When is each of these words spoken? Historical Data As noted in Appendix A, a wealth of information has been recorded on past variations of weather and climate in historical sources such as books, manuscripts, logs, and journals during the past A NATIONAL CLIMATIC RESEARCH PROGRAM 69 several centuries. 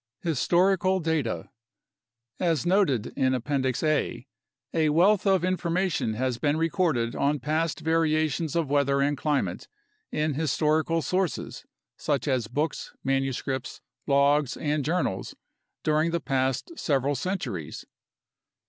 Historical 0.23 0.99
Data 0.99 1.51
As 2.39 2.65
noted 2.65 3.13
in 3.15 3.35
Appendix 3.35 3.83
A, 3.83 4.25
a 4.73 4.89
wealth 4.89 5.27
of 5.27 5.45
information 5.45 6.15
has 6.15 6.39
been 6.39 6.57
recorded 6.57 7.15
on 7.15 7.39
past 7.39 7.81
variations 7.81 8.55
of 8.55 8.67
weather 8.67 8.99
and 8.99 9.15
climate 9.15 9.67
in 10.11 10.33
historical 10.33 11.03
sources 11.03 11.65
such 11.97 12.27
as 12.27 12.47
books, 12.47 12.95
manuscripts, 13.03 13.79
logs, 14.07 14.57
and 14.57 14.83
journals 14.83 15.35
during 15.83 16.09
the 16.09 16.19
past 16.19 16.71
A 16.71 16.73
NATIONAL 16.73 16.73
CLIMATIC 16.73 16.73
RESEARCH 16.73 16.73
PROGRAM 16.73 16.73
69 16.73 16.77
several 16.77 17.15
centuries. 17.15 17.85